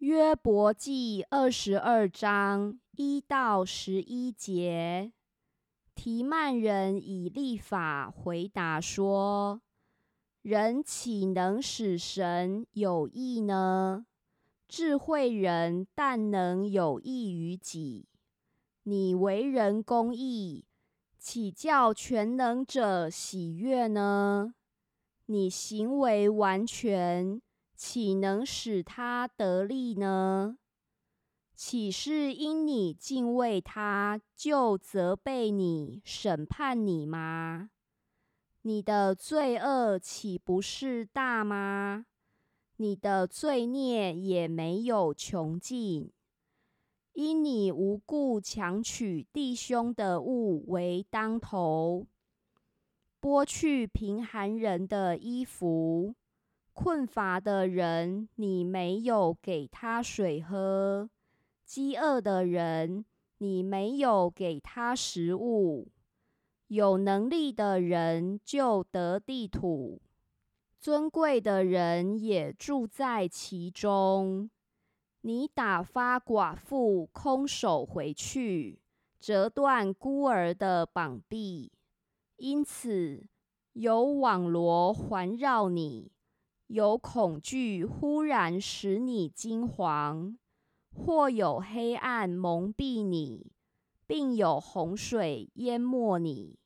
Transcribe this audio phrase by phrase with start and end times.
[0.00, 5.10] 约伯记二十二章一到十一节，
[5.94, 9.62] 提曼人以立法回答说
[10.42, 14.04] ：“人岂能使神有益呢？
[14.68, 18.06] 智慧人但能有益于己。
[18.82, 20.66] 你为人公义，
[21.18, 24.52] 岂叫全能者喜悦呢？
[25.24, 27.40] 你行为完全。”
[27.76, 30.56] 岂能使他得利呢？
[31.54, 37.70] 岂是因你敬畏他，就责备你、审判你吗？
[38.62, 42.06] 你的罪恶岂不是大吗？
[42.78, 46.10] 你的罪孽也没有穷尽。
[47.12, 52.06] 因你无故强取弟兄的物为当头，
[53.18, 56.14] 剥去贫寒人的衣服。
[56.76, 61.08] 困乏的人，你没有给他水喝；
[61.64, 63.06] 饥饿的人，
[63.38, 65.88] 你没有给他食物。
[66.66, 70.02] 有能力的人就得地土，
[70.78, 74.50] 尊贵的人也住在其中。
[75.22, 78.78] 你打发寡妇空手回去，
[79.18, 81.72] 折断孤儿的膀臂，
[82.36, 83.26] 因此
[83.72, 86.12] 有网罗环绕你。
[86.68, 90.36] 有恐惧忽然使你惊惶，
[90.92, 93.52] 或有黑暗蒙蔽你，
[94.06, 96.58] 并有洪水淹没你。